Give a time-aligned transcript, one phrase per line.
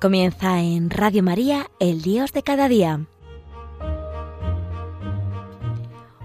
[0.00, 3.00] Comienza en Radio María, el Dios de cada día.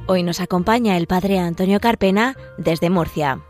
[0.08, 3.42] Hoy nos acompaña el Padre Antonio Carpena desde Murcia.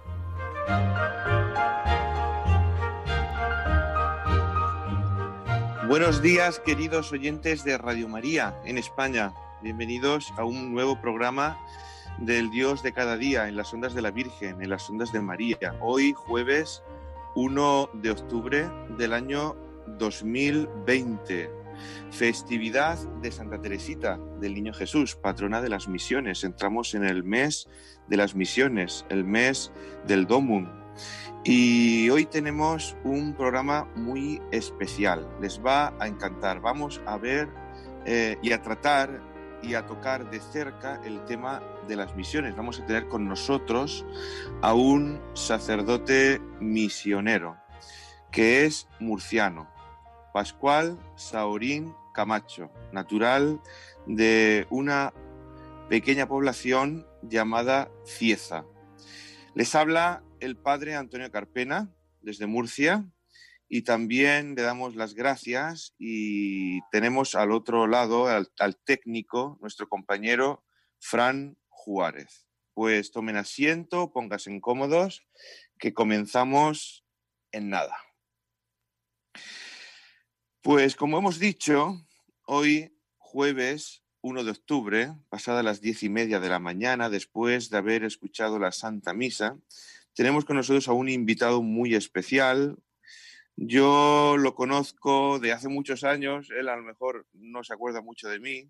[5.88, 9.32] Buenos días, queridos oyentes de Radio María en España.
[9.62, 11.60] Bienvenidos a un nuevo programa
[12.18, 15.22] del Dios de cada día en las ondas de la Virgen, en las ondas de
[15.22, 15.76] María.
[15.82, 16.82] Hoy, jueves
[17.36, 18.68] 1 de octubre
[18.98, 19.56] del año
[19.98, 21.50] 2020.
[22.12, 26.44] Festividad de Santa Teresita del Niño Jesús, patrona de las misiones.
[26.44, 27.68] Entramos en el mes
[28.08, 29.72] de las misiones, el mes
[30.08, 30.70] del Domum.
[31.44, 35.28] Y hoy tenemos un programa muy especial.
[35.42, 36.62] Les va a encantar.
[36.62, 37.50] Vamos a ver
[38.06, 39.22] eh, y a tratar
[39.62, 42.56] y a tocar de cerca el tema de las misiones.
[42.56, 44.06] Vamos a tener con nosotros
[44.62, 47.58] a un sacerdote misionero
[48.32, 49.68] que es murciano,
[50.36, 53.62] Pascual Saurín Camacho, natural
[54.06, 55.14] de una
[55.88, 58.66] pequeña población llamada Cieza.
[59.54, 63.10] Les habla el padre Antonio Carpena desde Murcia
[63.70, 70.66] y también le damos las gracias y tenemos al otro lado al, técnico, nuestro compañero
[71.00, 72.46] Fran Juárez.
[72.74, 75.26] Pues tomen asiento, pónganse cómodos,
[75.80, 77.06] que comenzamos
[77.54, 77.96] en nada.
[80.66, 82.08] Pues como hemos dicho,
[82.48, 87.78] hoy jueves 1 de octubre, pasada las diez y media de la mañana, después de
[87.78, 89.60] haber escuchado la Santa Misa,
[90.16, 92.80] tenemos con nosotros a un invitado muy especial.
[93.56, 98.28] Yo lo conozco de hace muchos años, él a lo mejor no se acuerda mucho
[98.28, 98.68] de mí,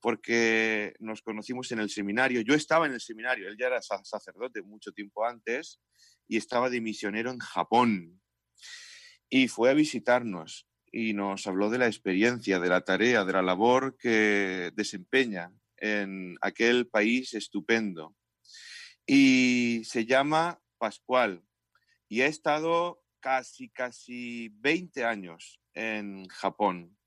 [0.00, 2.42] porque nos conocimos en el seminario.
[2.42, 5.80] Yo estaba en el seminario, él ya era sacerdote mucho tiempo antes
[6.28, 8.20] y estaba de misionero en Japón.
[9.30, 13.42] Y fue a visitarnos y nos habló de la experiencia, de la tarea, de la
[13.42, 18.14] labor que desempeña en aquel país estupendo.
[19.06, 21.42] Y se llama Pascual
[22.08, 26.98] y ha estado casi, casi 20 años en Japón.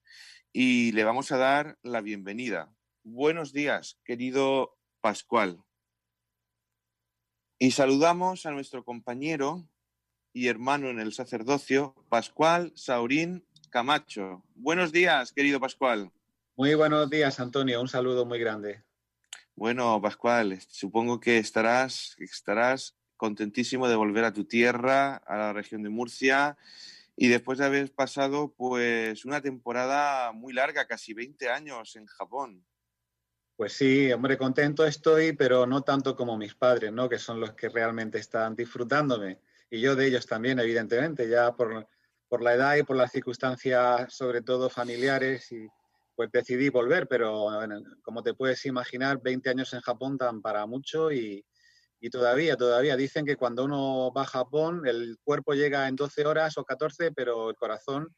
[0.52, 2.74] Y le vamos a dar la bienvenida.
[3.04, 5.64] Buenos días, querido Pascual.
[7.60, 9.70] Y saludamos a nuestro compañero
[10.34, 14.44] y hermano en el sacerdocio, Pascual Saurín Camacho.
[14.56, 16.12] Buenos días, querido Pascual.
[16.56, 17.82] Muy buenos días, Antonio.
[17.82, 18.84] Un saludo muy grande.
[19.56, 25.84] Bueno, Pascual, supongo que estarás, estarás contentísimo de volver a tu tierra, a la región
[25.84, 26.58] de Murcia,
[27.16, 32.66] y después de haber pasado pues una temporada muy larga, casi 20 años en Japón.
[33.56, 37.08] Pues sí, hombre, contento estoy, pero no tanto como mis padres, ¿no?
[37.08, 39.40] Que son los que realmente están disfrutándome.
[39.70, 41.88] Y yo de ellos también, evidentemente, ya por,
[42.36, 45.70] por la edad y por las circunstancias, sobre todo familiares, y
[46.18, 47.48] pues decidí volver, pero
[48.04, 51.46] como te puedes imaginar, 20 años en Japón dan para mucho y,
[52.02, 56.26] y, todavía, todavía dicen que cuando uno va a Japón, el cuerpo llega en 12
[56.26, 58.14] horas o 14, pero el corazón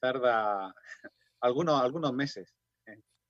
[0.00, 0.74] tarda
[1.42, 2.56] algunos, algunos meses.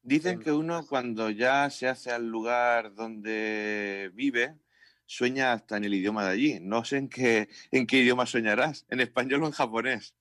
[0.01, 4.61] Dicen que uno cuando ya se hace al lugar donde vive,
[5.11, 6.59] sueña hasta en el idioma de allí.
[6.61, 10.15] No sé en qué, en qué idioma soñarás, en español o en japonés.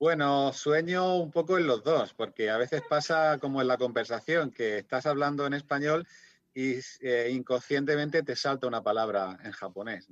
[0.00, 4.50] Bueno, sueño un poco en los dos, porque a veces pasa como en la conversación,
[4.50, 6.08] que estás hablando en español
[6.54, 10.08] y eh, inconscientemente te salta una palabra en japonés.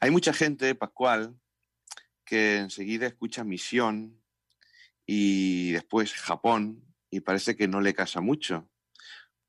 [0.00, 1.38] Hay mucha gente, Pascual,
[2.24, 4.18] que enseguida escucha misión
[5.04, 8.70] y después Japón y parece que no le casa mucho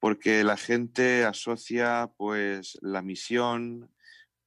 [0.02, 3.92] porque la gente asocia pues la misión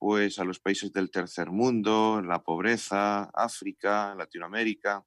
[0.04, 5.02] pues a los países del tercer mundo, la pobreza, África, Latinoamérica.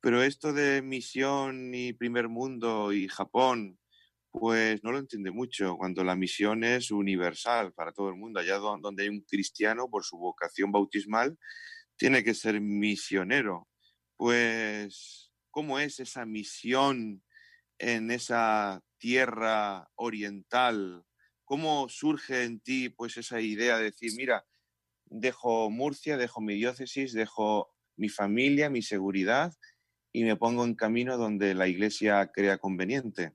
[0.00, 3.78] Pero esto de misión y primer mundo y Japón,
[4.32, 8.40] pues no lo entiende mucho, cuando la misión es universal para todo el mundo.
[8.40, 11.38] Allá donde hay un cristiano, por su vocación bautismal,
[11.96, 13.68] tiene que ser misionero.
[14.16, 17.22] Pues, ¿cómo es esa misión
[17.78, 21.04] en esa tierra oriental?
[21.50, 24.46] ¿Cómo surge en ti pues esa idea de decir, mira,
[25.06, 29.52] dejo Murcia, dejo mi diócesis, dejo mi familia, mi seguridad
[30.12, 33.34] y me pongo en camino donde la iglesia crea conveniente?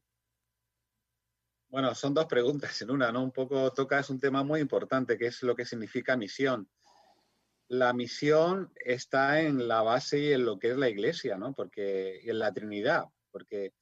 [1.67, 3.21] Bueno, son dos preguntas en una, ¿no?
[3.21, 6.69] Un poco tocas un tema muy importante, que es lo que significa misión.
[7.67, 11.53] La misión está en la base y en lo que es la iglesia, ¿no?
[11.53, 13.73] Porque en la Trinidad, porque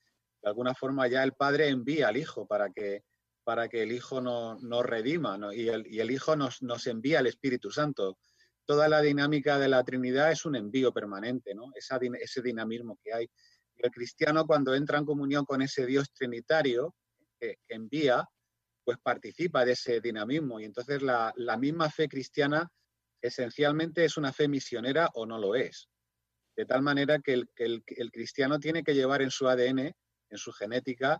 [0.41, 3.03] de alguna forma ya el Padre envía al Hijo para que,
[3.43, 7.19] para que el Hijo nos no redima y, el, y, el, Hijo nos, nos, envía
[7.19, 8.17] el Espíritu Santo.
[8.65, 11.71] toda la dinámica de la Trinidad es un envío permanente, ¿no?
[11.75, 13.29] ese dinamismo que hay.
[13.77, 16.95] el cristiano cuando entra en comunión con ese Dios trinitario
[17.39, 18.25] que, envía,
[18.83, 20.59] pues participa de ese dinamismo.
[20.59, 22.69] Y entonces la, misma fe cristiana
[23.21, 25.89] esencialmente es una fe misionera o no lo es.
[26.55, 31.19] De tal manera que el, cristiano tiene que llevar en su ADN, en su genética,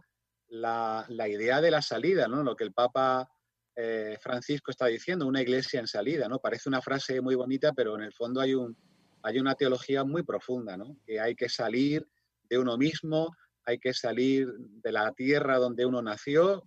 [0.54, 2.44] la, la idea de la salida, ¿no?
[2.44, 3.28] Lo que el Papa
[3.76, 6.40] eh, Francisco está diciendo, una iglesia en salida, ¿no?
[6.40, 8.78] Parece una frase muy bonita, pero en el fondo hay, un,
[9.24, 10.98] hay una teología muy profunda, ¿no?
[11.06, 12.08] Que hay que salir
[12.50, 13.36] de uno mismo,
[13.66, 16.64] hay que salir de la tierra donde uno nació,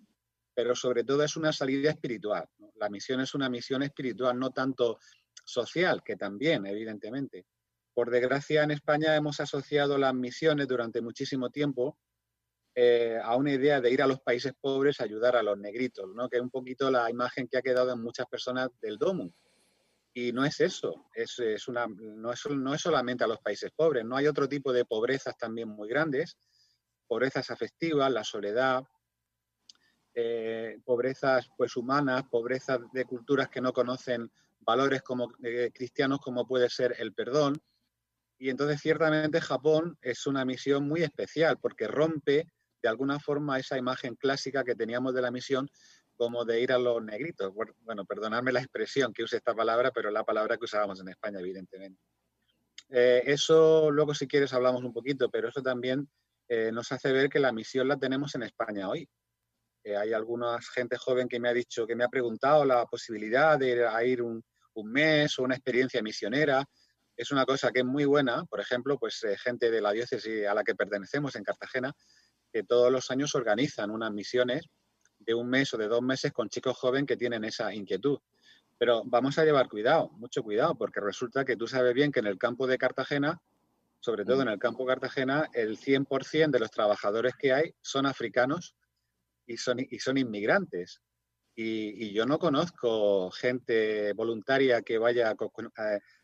[0.52, 2.44] pero sobre todo es una salida espiritual.
[2.74, 4.98] La misión es una misión espiritual, no tanto
[5.44, 7.46] social, que también, evidentemente.
[7.94, 11.96] Por desgracia, en España hemos asociado las misiones durante muchísimo tiempo
[12.78, 16.06] eh, a una idea de ir a los países pobres a ayudar a los negritos,
[16.14, 16.28] ¿no?
[16.28, 19.32] que es un poquito la imagen que ha quedado en muchas personas del domo.
[20.12, 23.70] Y no es eso, es, es una, no, es, no es solamente a los países
[23.74, 26.36] pobres, no hay otro tipo de pobrezas también muy grandes,
[27.06, 28.84] pobrezas afectivas, la soledad,
[30.14, 34.30] eh, pobrezas pues humanas, pobrezas de culturas que no conocen
[34.60, 37.54] valores como eh, cristianos como puede ser el perdón.
[38.38, 42.46] Y entonces ciertamente Japón es una misión muy especial porque rompe
[42.86, 45.68] de alguna forma esa imagen clásica que teníamos de la misión
[46.14, 47.52] como de ir a los negritos.
[47.80, 51.40] Bueno, perdonadme la expresión que use esta palabra, pero la palabra que usábamos en España,
[51.40, 52.00] evidentemente.
[52.88, 56.08] Eh, eso luego si quieres hablamos un poquito, pero eso también
[56.46, 59.08] eh, nos hace ver que la misión la tenemos en España hoy.
[59.82, 63.58] Eh, hay alguna gente joven que me ha dicho, que me ha preguntado la posibilidad
[63.58, 64.44] de ir a ir un,
[64.74, 66.64] un mes o una experiencia misionera.
[67.16, 68.44] Es una cosa que es muy buena.
[68.44, 71.92] Por ejemplo, pues gente de la diócesis a la que pertenecemos en Cartagena
[72.56, 74.64] que todos los años organizan unas misiones
[75.18, 78.18] de un mes o de dos meses con chicos jóvenes que tienen esa inquietud.
[78.78, 82.26] Pero vamos a llevar cuidado, mucho cuidado, porque resulta que tú sabes bien que en
[82.26, 83.42] el campo de Cartagena,
[84.00, 88.06] sobre todo en el campo de Cartagena, el 100% de los trabajadores que hay son
[88.06, 88.74] africanos
[89.46, 91.02] y son, y son inmigrantes.
[91.54, 95.36] Y, yo no conozco gente voluntaria que vaya a,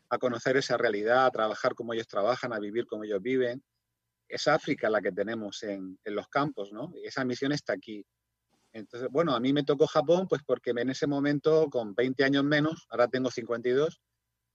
[0.09, 3.63] a, conocer esa realidad, a trabajar como ellos trabajan, a vivir como ellos viven
[4.33, 6.91] es África la que tenemos en, los campos, ¿no?
[7.03, 8.03] Esa misión está aquí.
[8.71, 12.43] Entonces, bueno, a mí me tocó Japón, pues porque en ese momento, con 20 años
[12.43, 14.01] menos, ahora tengo 52,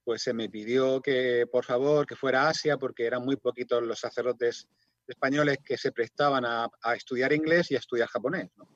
[0.03, 3.99] pues se me pidió que, por favor, que fuera Asia, porque eran muy poquitos los
[3.99, 4.67] sacerdotes
[5.07, 8.67] españoles que se prestaban a, estudiar inglés y a estudiar japonés, ¿no?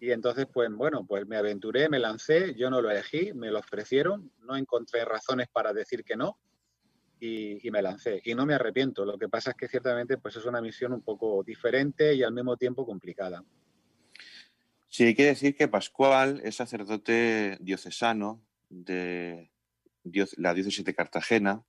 [0.00, 3.60] Y entonces, pues bueno, pues me aventuré, me lancé, yo no lo elegí, me lo
[3.60, 6.38] ofrecieron, no encontré razones para decir que no,
[7.22, 8.20] y, me lancé.
[8.24, 9.04] Y no me arrepiento.
[9.04, 12.32] Lo que pasa es que ciertamente pues es una misión un poco diferente y al
[12.32, 13.44] mismo tiempo complicada.
[14.88, 19.50] Sí, hay que decir que Pascual es sacerdote diocesano de
[20.36, 21.64] la diócesis de Cartagena,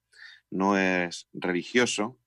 [0.50, 2.18] no es religioso,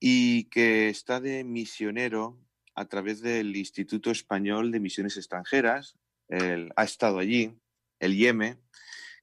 [0.00, 2.40] y que está de misionero
[2.74, 5.98] a través del Instituto Español de Misiones Extranjeras.
[6.30, 7.54] ha estado allí,
[8.00, 8.56] el IEME,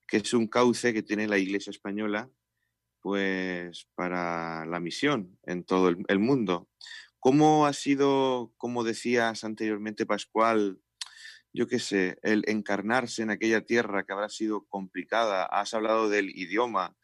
[0.08, 2.30] que es un cauce que tiene la Iglesia Española
[3.02, 6.70] pues para la misión en todo el, mundo.
[7.20, 10.80] ¿Cómo ha sido, como decías anteriormente, Pascual,
[11.54, 15.46] yo qué sé, el encarnarse en aquella tierra que habrá sido complicada?
[15.46, 16.96] Has hablado del idioma.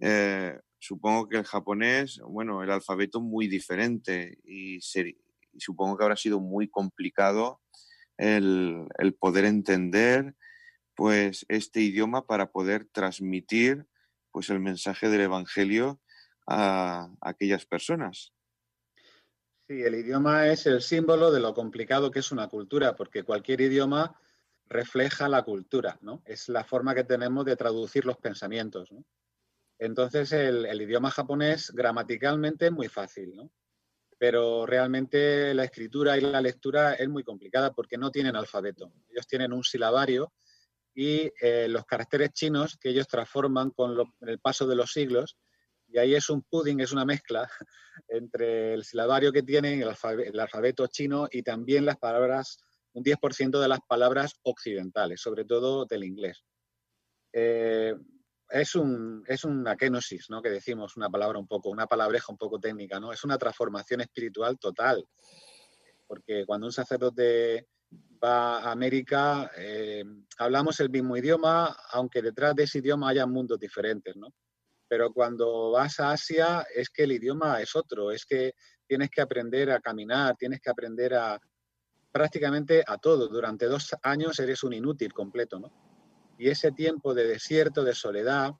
[0.00, 4.80] Eh, supongo que el japonés, bueno, el alfabeto muy diferente y,
[5.58, 7.60] supongo que habrá sido muy complicado
[8.16, 10.34] el, el, poder entender
[10.94, 13.86] pues este idioma para poder transmitir
[14.32, 16.00] pues el mensaje del Evangelio
[16.46, 18.32] a, aquellas personas.
[19.68, 23.60] Sí, el idioma es el símbolo de lo complicado que es una cultura, porque cualquier
[23.60, 24.18] idioma
[24.66, 26.22] refleja la cultura, ¿no?
[26.24, 28.90] Es la forma que tenemos de traducir los pensamientos,
[29.78, 33.50] Entonces, el, el, idioma japonés gramaticalmente es muy fácil, ¿no?
[34.18, 38.92] Pero realmente la escritura y la lectura es muy complicada porque no tienen alfabeto.
[39.10, 40.32] Ellos tienen un silabario
[40.94, 45.38] y eh, los caracteres chinos que ellos transforman con el paso de los siglos.
[45.88, 47.50] Y ahí es un pudding, es una mezcla
[48.08, 52.58] entre el silabario que tienen, el, alfabeto, chino y también las palabras,
[52.92, 56.44] un 10% de las palabras occidentales, sobre todo del inglés.
[57.32, 57.94] Eh,
[58.50, 60.42] es, un, es una kenosis, ¿no?
[60.42, 63.12] que decimos, una palabra un poco, una palabreja un poco técnica, ¿no?
[63.12, 65.06] Es una transformación espiritual total.
[66.06, 67.68] Porque cuando un sacerdote
[68.22, 70.04] va a América, eh,
[70.38, 74.28] hablamos el mismo idioma, aunque detrás de ese idioma haya mundos diferentes, ¿no?
[74.88, 78.54] Pero cuando vas a Asia es que el idioma es otro, es que
[78.86, 81.40] tienes que aprender a caminar, tienes que aprender a
[82.12, 83.28] prácticamente a todo.
[83.28, 85.72] Durante dos años eres un inútil completo, ¿no?
[86.38, 88.52] Y ese tiempo de desierto, de soledad,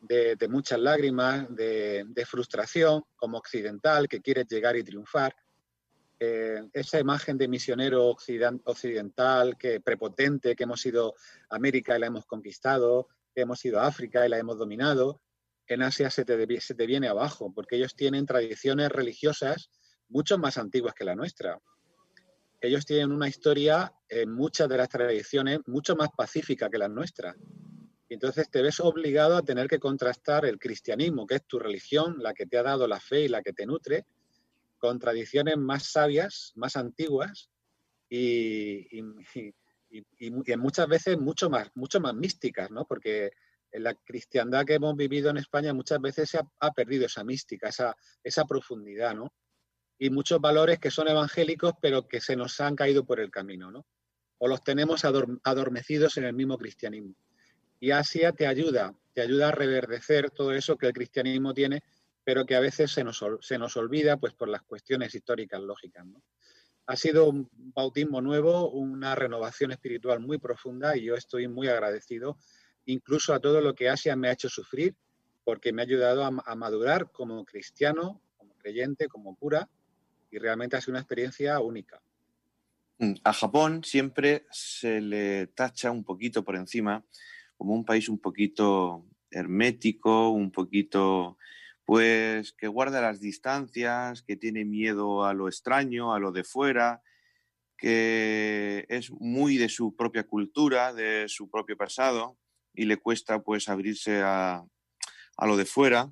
[0.00, 5.34] de, muchas lágrimas, de, frustración como occidental que quiere llegar y triunfar,
[6.22, 11.14] eh, esa imagen de misionero occidental, que prepotente, que hemos ido
[11.48, 15.22] a América y la hemos conquistado, que hemos ido a África y la hemos dominado,
[15.66, 16.36] en Asia se te,
[16.86, 19.70] viene abajo, porque ellos tienen tradiciones religiosas
[20.08, 21.58] mucho más antiguas que la nuestra.
[22.60, 27.34] Ellos tienen una historia, en muchas de las tradiciones, mucho más pacífica que la nuestra.
[28.10, 32.34] Entonces te ves obligado a tener que contrastar el cristianismo, que es tu religión, la
[32.34, 34.04] que te ha dado la fe y la que te nutre,
[34.80, 37.50] con tradiciones más sabias, más antiguas
[38.08, 42.86] y, y, muchas veces mucho más, mucho más místicas, ¿no?
[42.86, 43.30] Porque
[43.70, 47.68] en la cristiandad que hemos vivido en España muchas veces se ha, perdido esa mística,
[47.68, 49.32] esa, esa profundidad, ¿no?
[49.98, 53.70] Y muchos valores que son evangélicos pero que se nos han caído por el camino,
[53.70, 53.86] ¿no?
[54.38, 57.14] O los tenemos adormecidos en el mismo cristianismo.
[57.78, 61.82] Y Asia te ayuda, te ayuda a reverdecer todo eso que el cristianismo tiene
[62.30, 66.06] pero que a veces se nos, se nos olvida pues, por las cuestiones históricas lógicas.
[66.86, 72.38] Ha sido un bautismo nuevo, una renovación espiritual muy profunda y yo estoy muy agradecido
[72.84, 74.94] incluso a todo lo que Asia me ha hecho sufrir,
[75.42, 79.68] porque me ha ayudado a, madurar como cristiano, como creyente, como cura,
[80.30, 82.00] y realmente ha sido una experiencia única.
[82.98, 87.04] Mm, a Japón siempre se le tacha un poquito por encima
[87.56, 91.36] como un país un poquito hermético, un poquito
[91.90, 97.02] pues que guarda las distancias, que tiene miedo a lo extraño, a lo de fuera,
[97.76, 102.38] que es muy de su propia cultura, de su propio pasado
[102.72, 104.64] y le cuesta pues abrirse a,
[105.42, 106.08] lo de fuera.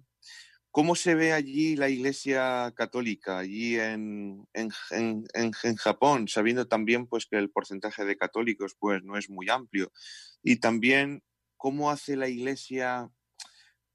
[0.73, 7.38] ¿Cómo se ve allí la Iglesia Católica, allí en, en, Japón, sabiendo también pues que
[7.38, 9.92] el porcentaje de católicos pues no es muy amplio?
[10.42, 11.23] Y también
[11.56, 13.12] cómo hace la Iglesia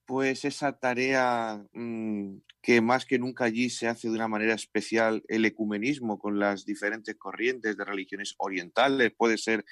[0.05, 5.23] pues esa tarea mm, que más que nunca allí se hace de una manera especial,
[5.27, 9.65] el ecumenismo con las diferentes corrientes de religiones orientales, puede ser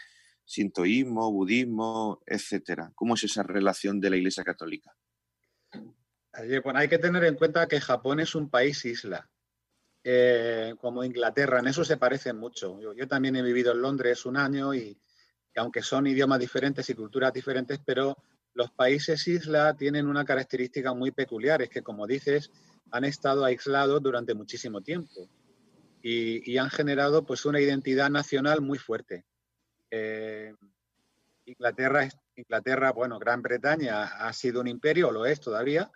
[0.46, 2.92] sintoísmo, budismo, etcétera.
[2.96, 4.94] ¿Cómo es esa relación de la Iglesia Católica?
[6.64, 9.30] Bueno, hay que tener en cuenta que Japón es un país isla,
[10.04, 12.80] eh, como Inglaterra, en eso se parecen mucho.
[12.80, 14.98] Yo, también he vivido en Londres un año y
[15.56, 18.18] aunque son idiomas diferentes y culturas diferentes, pero
[18.54, 22.52] los países isla tienen una característica muy peculiar, es que, como dices,
[22.92, 25.30] han estado aislados durante muchísimo tiempo
[26.02, 29.26] y, han generado pues, una identidad nacional muy fuerte.
[29.90, 30.54] Eh,
[31.46, 35.92] Inglaterra, Inglaterra, bueno, Gran Bretaña ha sido un imperio, lo es todavía,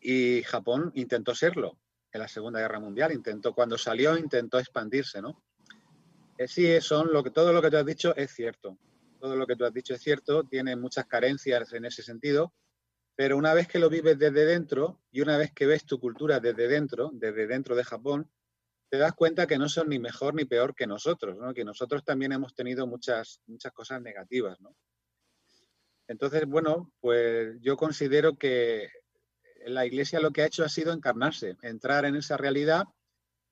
[0.00, 1.78] y Japón intentó serlo
[2.12, 5.42] en la Segunda Guerra Mundial, intentó, cuando salió, intentó expandirse, ¿no?
[6.36, 8.78] Eh, sí, son lo que, todo lo que te has dicho es cierto
[9.18, 12.52] todo lo que tú has dicho es cierto, tiene muchas carencias en ese sentido,
[13.16, 16.40] pero una vez que lo vives desde dentro y una vez que ves tu cultura
[16.40, 18.30] desde dentro, desde dentro de Japón,
[18.88, 22.32] te das cuenta que no son ni mejor ni peor que nosotros, que nosotros también
[22.32, 24.58] hemos tenido muchas, muchas cosas negativas.
[26.06, 28.88] Entonces, bueno, pues yo considero que
[29.66, 32.84] la Iglesia lo que ha hecho ha sido encarnarse, entrar en esa realidad,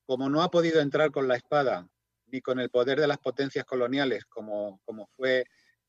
[0.07, 1.89] como no ha podido entrar con la espada
[2.27, 5.45] ni con el poder de las potencias coloniales, como, como fue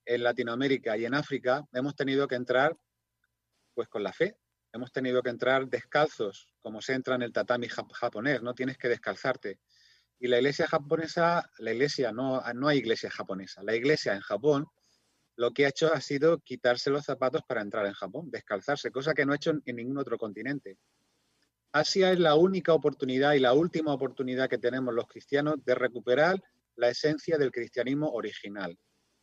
[0.06, 2.75] en Latinoamérica y en África, hemos tenido que entrar
[3.74, 4.36] pues con la fe.
[4.74, 8.89] Hemos tenido que entrar descalzos, como se entra en el tatami japonés, no tienes que
[8.89, 9.60] descalzarte.
[10.20, 14.67] Y la iglesia japonesa, la iglesia, no, no hay iglesia japonesa, la iglesia en Japón
[15.38, 19.13] lo que ha hecho ha sido quitarse los zapatos para entrar en Japón, descalzarse, cosa
[19.13, 20.77] que no ha hecho en ningún otro continente.
[21.71, 26.41] Asia es la única oportunidad y la última oportunidad que tenemos los cristianos de recuperar
[26.75, 28.77] la esencia del cristianismo original,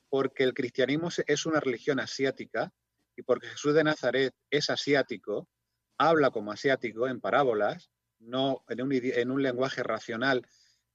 [0.09, 2.73] porque el cristianismo es una religión asiática
[3.17, 5.49] y porque Jesús de Nazaret es asiático,
[5.99, 10.47] habla como asiático en parábolas, no en un, lenguaje racional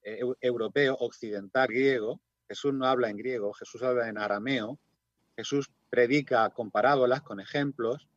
[0.02, 2.20] eh, europeo, occidental, griego.
[2.48, 4.78] Jesús no habla en griego, Jesús habla en arameo.
[5.36, 8.08] Jesús predica con parábolas, con ejemplos,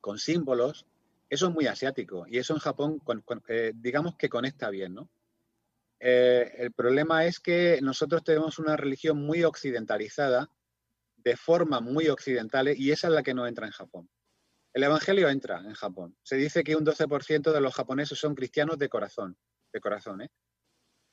[0.00, 0.86] con símbolos,
[1.28, 3.02] eso es muy asiático y eso en Japón,
[3.48, 5.10] eh, digamos que conecta bien, ¿no?
[6.00, 10.50] Eh, el problema es que nosotros tenemos una religión muy occidentalizada,
[11.16, 14.10] de forma muy occidental, y esa es la que no entra en Japón.
[14.74, 16.16] El Evangelio entra en Japón.
[16.22, 19.38] Se dice que un 12% de los japoneses son cristianos de corazón,
[19.72, 20.30] de corazón, ¿eh?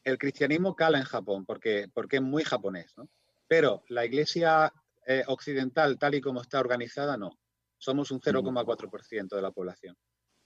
[0.04, 3.08] El cristianismo cala en Japón porque, porque es muy japonés, ¿no?
[3.48, 4.74] Pero la iglesia
[5.28, 7.41] occidental, tal y como está organizada, no.
[7.82, 9.98] Somos un 0,4% de la población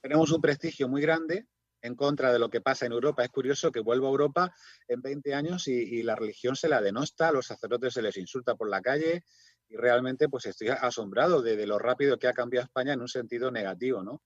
[0.06, 1.48] tenemos un prestigio muy grande
[1.82, 3.24] en contra de lo que pasa en Europa.
[3.24, 4.56] Es curioso que vuelva a Europa
[4.88, 8.54] en 20 años y, la religión se la denosta, a los sacerdotes se les insulta
[8.54, 9.24] por la calle
[9.68, 13.50] y realmente pues estoy asombrado de, lo rápido que ha cambiado España en un sentido
[13.50, 14.22] negativo, ¿no?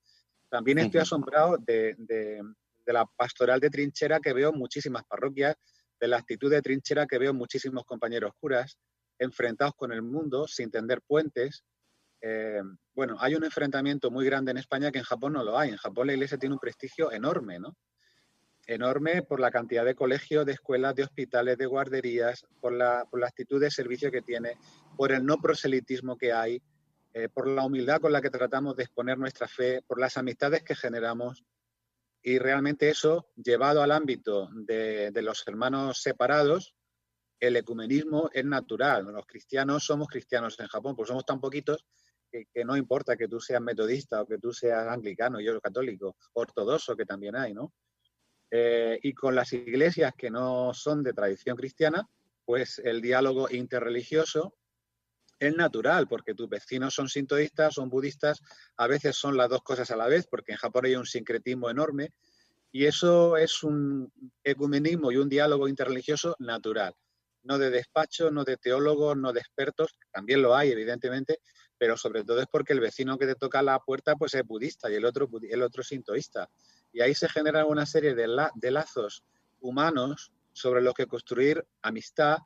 [0.49, 2.43] También estoy asombrado de, de,
[2.87, 5.55] la pastoral de trinchera que veo en muchísimas parroquias,
[5.97, 8.77] de la actitud de trinchera que veo en muchísimos compañeros curas,
[9.17, 11.63] enfrentados con el mundo, sin tender puentes.
[12.21, 12.61] Eh,
[12.93, 15.69] bueno, hay un enfrentamiento muy grande en España que en Japón no lo hay.
[15.69, 17.75] En Japón la iglesia tiene un prestigio enorme, ¿no?
[18.69, 23.19] enorme por la cantidad de colegios, de escuelas, de hospitales, de guarderías, por la, por
[23.19, 24.57] la actitud de servicio que tiene,
[24.95, 26.61] por el no proselitismo que hay,
[27.13, 30.63] eh, por la humildad con la que tratamos de exponer nuestra fe, por las amistades
[30.63, 31.43] que generamos.
[32.21, 36.75] Y realmente eso, llevado al ámbito de, de los hermanos separados,
[37.39, 39.05] el ecumenismo es natural.
[39.05, 41.85] Los cristianos somos cristianos en Japón, pues somos tan poquitos
[42.29, 46.95] que, no importa que tú seas metodista o que tú seas anglicano, yo católico, ortodoxo,
[46.95, 47.74] que también hay, ¿no?
[48.51, 52.07] Eh, y con las iglesias que no son de tradición cristiana,
[52.45, 54.55] pues el diálogo interreligioso
[55.39, 58.41] es natural, porque tus vecinos son sintoístas, son budistas,
[58.75, 61.69] a veces son las dos cosas a la vez, porque en Japón hay un sincretismo
[61.69, 62.12] enorme,
[62.71, 64.12] y eso es un
[64.43, 66.93] ecumenismo y un diálogo interreligioso natural,
[67.43, 71.39] no de despacho, no de teólogos, no de expertos, también lo hay, evidentemente,
[71.79, 74.91] pero sobre todo es porque el vecino que te toca la puerta pues es budista
[74.91, 76.50] y el otro, el otro sintoísta.
[76.91, 79.24] Y ahí se genera una serie de, de lazos
[79.62, 82.39] humanos sobre los que construir amistad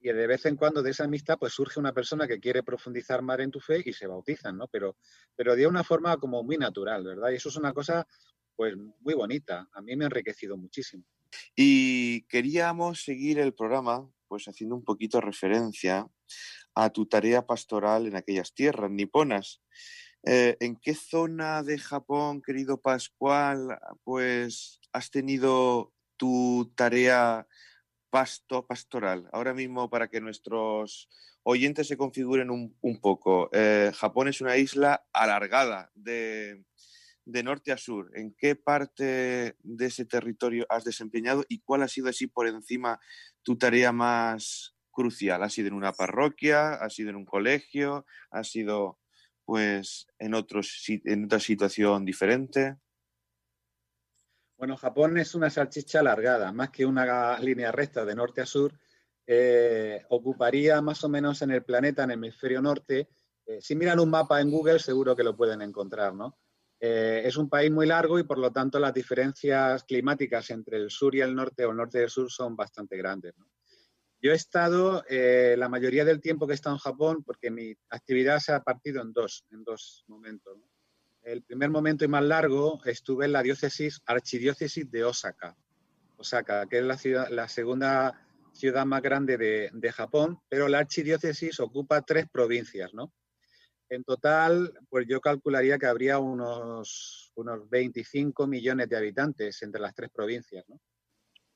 [0.00, 3.20] y de vez en cuando de esa amistad pues surge una persona que quiere profundizar
[3.20, 4.68] más en tu fe y se bautizan, ¿no?
[4.68, 4.96] Pero,
[5.34, 7.30] pero de una forma como muy natural, ¿verdad?
[7.30, 8.06] Y eso es una cosa
[8.54, 9.68] pues muy bonita.
[9.72, 11.04] A mí me ha enriquecido muchísimo.
[11.56, 16.06] Y queríamos seguir el programa pues haciendo un poquito referencia
[16.78, 19.60] a tu tarea pastoral en aquellas tierras niponas.
[20.22, 27.48] Eh, ¿En qué zona de Japón, querido Pascual, pues has tenido tu tarea
[28.10, 29.28] pasto pastoral?
[29.32, 31.08] Ahora mismo, para que nuestros
[31.42, 36.62] oyentes se configuren un, poco, eh, Japón es una isla alargada de,
[37.24, 38.12] de norte a sur.
[38.14, 43.00] ¿En qué parte de ese territorio has desempeñado y cuál ha sido así por encima
[43.42, 45.44] tu tarea más crucial?
[45.44, 46.74] ¿Ha sido en una parroquia?
[46.74, 48.04] ¿Ha sido en un colegio?
[48.32, 48.98] ¿Ha sido
[49.44, 52.76] pues en, en otra situación diferente?
[54.56, 58.76] Bueno, Japón es una salchicha alargada, más que una línea recta de norte a sur.
[59.24, 63.08] Eh, ocuparía más o menos en el planeta, en el hemisferio norte.
[63.46, 66.40] Eh, si miran un mapa en Google, seguro que lo pueden encontrar, ¿no?
[66.80, 70.90] Eh, es un país muy largo y por lo tanto las diferencias climáticas entre el
[70.90, 73.34] sur y el norte o el norte y el sur son bastante grandes.
[74.20, 77.74] Yo he estado eh, la mayoría del tiempo que he estado en Japón, porque mi
[77.90, 80.58] actividad se ha partido en dos, en dos momentos.
[81.22, 85.56] El primer momento y más largo estuve en la diócesis, archidiócesis de Osaka.
[86.16, 86.84] Osaka, que es
[87.30, 93.12] la, segunda ciudad más grande de, de, Japón, pero la archidiócesis ocupa tres provincias, ¿no?
[93.88, 99.94] En total, pues yo calcularía que habría unos, unos 25 millones de habitantes entre las
[99.94, 100.80] tres provincias, ¿no?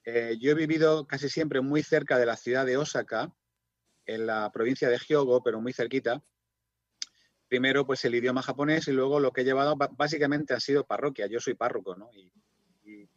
[0.04, 3.32] Eh, yo he vivido casi siempre muy cerca de la ciudad de Osaka,
[4.06, 6.22] en la provincia de Hyogo, pero muy cerquita.
[7.48, 11.26] Primero, pues el idioma japonés y luego lo que he llevado básicamente ha sido parroquia.
[11.26, 12.10] Yo soy párroco, ¿no?
[12.12, 12.32] Y,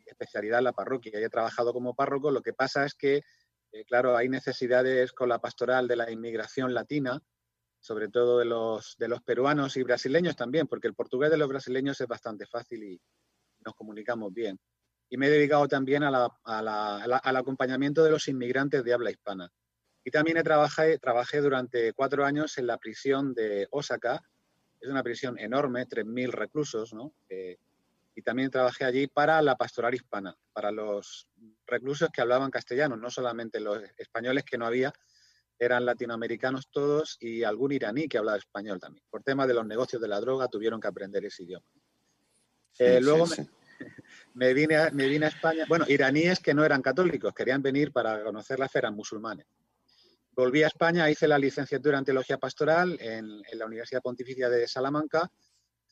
[0.06, 1.20] especialidad en la parroquia.
[1.20, 2.32] He trabajado como párroco.
[2.32, 3.24] Lo que pasa es que,
[3.72, 7.22] eh, claro, hay necesidades con la pastoral de la inmigración latina,
[7.80, 11.50] sobre todo de los, de los peruanos y brasileños también, porque el portugués de los
[11.50, 13.02] brasileños es bastante fácil y
[13.66, 14.58] nos comunicamos bien
[15.10, 19.52] y me he dedicado también al acompañamiento de los inmigrantes de habla hispana.
[20.04, 24.22] Y también he trabajé, trabajé durante cuatro años en la prisión de Osaka,
[24.80, 27.14] es una prisión enorme, 3.000 reclusos, ¿no?
[27.30, 27.58] Eh,
[28.14, 31.28] y también trabajé allí para la pastoral hispana, para los
[31.66, 34.94] reclusos que hablaban castellano, no solamente los españoles que no había,
[35.60, 39.04] eran latinoamericanos todos y algún iraní que hablaba español también.
[39.10, 41.66] Por tema de los negocios de la droga tuvieron que aprender ese idioma.
[42.80, 43.48] Eh, luego Me,
[44.36, 45.66] me vine, a, España.
[45.68, 49.46] Bueno, iraníes que no eran católicos, querían venir para conocer la fe, eran musulmanes.
[50.34, 55.32] Volví a España, hice la licenciatura en Teología Pastoral en, la Universidad Pontificia de Salamanca.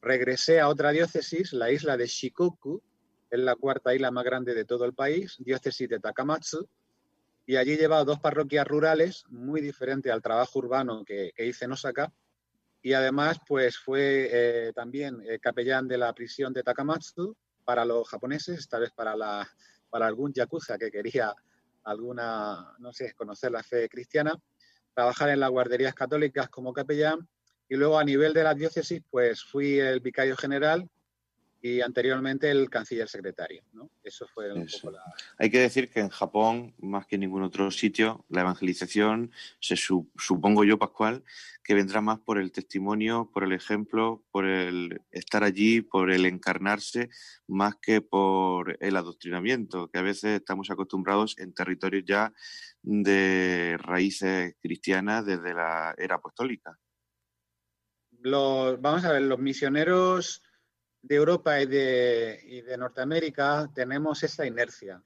[0.02, 2.84] Regresé a otra diócesis, la isla de Shikoku,
[3.32, 6.68] es la cuarta isla más grande de todo el país, diócesis de Takamatsu.
[7.46, 11.72] Y allí he llevado dos parroquias rurales, muy diferentes al trabajo urbano que, hice en
[11.72, 12.12] Osaka.
[12.82, 18.08] Y además, pues fue eh, también eh, capellán de la prisión de Takamatsu para los
[18.08, 19.48] japoneses, esta vez para, la,
[19.90, 21.34] para algún yakuza que quería
[21.84, 24.34] alguna, no sé, conocer la fe cristiana,
[24.94, 27.28] trabajar en las guarderías católicas como capellán.
[27.70, 30.90] Y luego a nivel de la diócesis, pues fui el vicario general
[31.64, 33.64] y anteriormente el canciller secretario.
[33.72, 33.90] ¿no?
[34.04, 35.02] Eso fue un poco la...
[35.38, 39.78] Hay que decir que en Japón, más que en ningún otro sitio, la evangelización, se
[39.78, 41.24] supongo yo, Pascual,
[41.64, 46.26] que vendrá más por el testimonio, por el ejemplo, por el estar allí, por el
[46.26, 47.10] encarnarse,
[47.48, 52.34] más que por el adoctrinamiento, que a veces estamos acostumbrados en territorios ya
[52.82, 56.78] de raíces cristianas desde la era apostólica.
[58.20, 60.42] Los, vamos a ver, los misioneros
[61.04, 65.04] de Europa y de, Norteamérica tenemos esa inercia,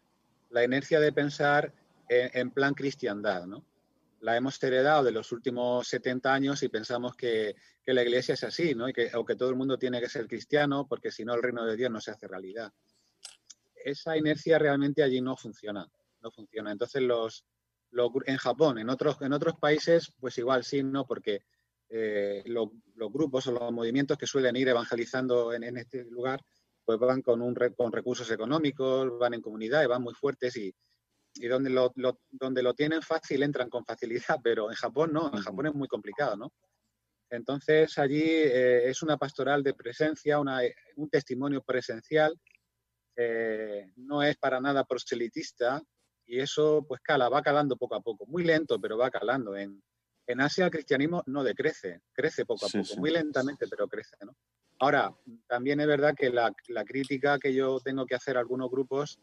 [0.51, 1.73] la inercia de pensar
[2.07, 3.65] en, plan cristiandad, ¿no?
[4.21, 7.55] La hemos heredado de los últimos 70 años y pensamos que,
[7.85, 8.89] la iglesia es así, ¿no?
[8.89, 11.41] Y que, o que todo el mundo tiene que ser cristiano porque si no el
[11.41, 12.71] reino de Dios no se hace realidad.
[13.75, 15.87] Esa inercia realmente allí no funciona,
[16.21, 16.71] no funciona.
[16.71, 17.45] Entonces los,
[18.25, 21.07] en Japón, en otros, en otros países, pues igual sí, ¿no?
[21.07, 21.43] Porque
[21.89, 26.41] eh, los, grupos o los movimientos que suelen ir evangelizando en, este lugar,
[26.83, 30.73] pues van con, un, con recursos económicos, van en comunidad van muy fuertes y,
[31.35, 31.93] y donde, lo,
[32.29, 35.87] donde lo tienen fácil entran con facilidad, pero en Japón no, en Japón es muy
[35.87, 36.53] complicado, ¿no?
[37.29, 40.61] Entonces allí eh, es una pastoral de presencia, una,
[40.95, 42.39] un testimonio presencial,
[43.15, 45.81] eh, no es para nada proselitista
[46.25, 49.57] y eso pues cala, va calando poco a poco, muy lento, pero va calando.
[49.57, 49.81] En,
[50.27, 54.17] en Asia el cristianismo no decrece, crece poco a poco, muy lentamente, pero crece.
[54.25, 54.35] ¿no?
[54.79, 55.11] Ahora,
[55.47, 56.53] también es verdad que la,
[56.85, 59.19] crítica que yo tengo que hacer a algunos grupos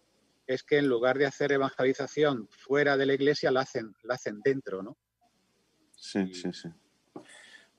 [0.46, 4.40] es que en lugar de hacer evangelización fuera de la iglesia, la hacen, la hacen
[4.42, 4.96] dentro, ¿no?
[5.96, 6.68] Sí, sí, sí.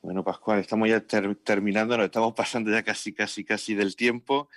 [0.02, 4.50] Bueno, Pascual, estamos ya terminando, nos estamos pasando ya casi, casi, casi del tiempo.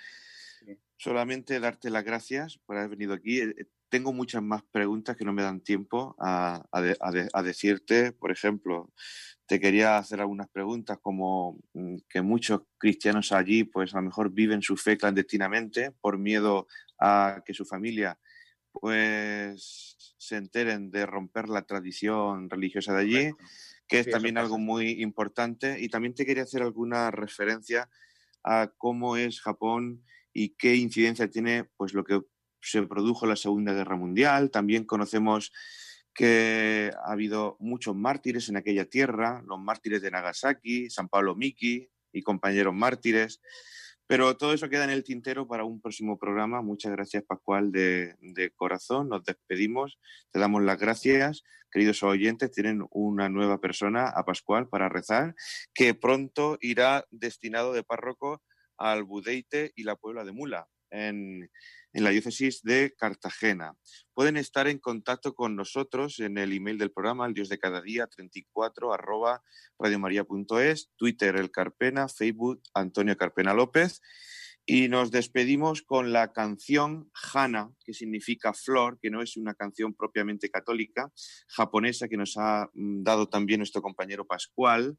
[0.99, 3.39] Solamente darte las gracias por haber venido aquí.
[3.39, 6.61] Eh, tengo muchas más preguntas que no me dan tiempo a,
[7.41, 8.11] decirte.
[8.11, 8.91] Por ejemplo,
[9.45, 14.29] te quería hacer algunas preguntas como mm, que muchos cristianos allí pues a lo mejor
[14.31, 16.67] viven su fe clandestinamente por miedo
[16.99, 18.19] a que su familia
[18.73, 23.31] pues se enteren de romper la tradición religiosa de allí,
[23.87, 25.79] que es también algo muy importante.
[25.79, 27.89] Y también te quería hacer alguna referencia
[28.43, 30.03] a cómo es Japón
[30.39, 32.21] y qué incidencia tiene pues lo que
[32.61, 34.51] se produjo la Segunda Guerra Mundial.
[34.51, 35.51] También conocemos
[36.13, 41.89] que ha habido muchos mártires en aquella tierra, los mártires de Nagasaki, San Pablo Miki
[42.13, 43.41] y compañeros mártires.
[44.07, 46.61] Pero todo eso queda en el tintero para un próximo programa.
[46.61, 49.09] Muchas gracias, Pascual, de, de, corazón.
[49.09, 49.99] Nos despedimos.
[50.31, 51.43] Te damos las gracias.
[51.69, 55.35] Queridos oyentes, tienen una nueva persona, a Pascual, para rezar,
[55.73, 58.41] que pronto irá destinado de párroco
[58.79, 61.51] al Budeite y la Puebla de Mula, en,
[61.93, 63.75] en la diócesis de Cartagena.
[64.13, 67.81] Pueden estar en contacto con nosotros en el email del programa, el dios de cada
[67.81, 69.43] día 34 arroba
[69.77, 74.01] radiomaria.es, Twitter el Carpena, Facebook Antonio Carpena López.
[74.71, 79.95] Y nos despedimos con la canción Hana, que significa flor, que no es una canción
[79.95, 81.11] propiamente católica,
[81.47, 84.95] japonesa, que nos ha mm, dado también nuestro compañero Pascual,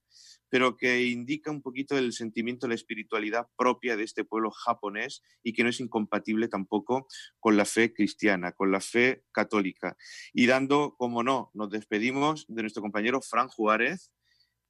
[0.48, 5.52] pero que indica un poquito el sentimiento, la espiritualidad propia de este pueblo japonés y
[5.52, 7.06] que no es incompatible tampoco
[7.38, 9.96] con la fe cristiana, con la fe católica.
[10.32, 14.10] Y dando, como no, nos despedimos de nuestro compañero Fran Juárez,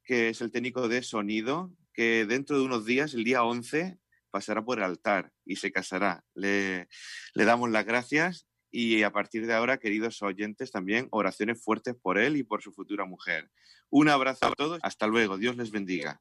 [0.05, 3.99] que es el técnico de sonido, que dentro de unos días, el día 11,
[4.31, 6.25] pasará por el altar y se casará.
[6.35, 6.89] Le,
[7.35, 12.19] le damos las gracias y a partir de ahora, queridos oyentes, también oraciones fuertes por
[12.19, 13.51] él y por su futura mujer.
[13.91, 14.79] Un abrazo a todos.
[14.83, 15.37] Hasta luego.
[15.37, 16.21] Dios les bendiga.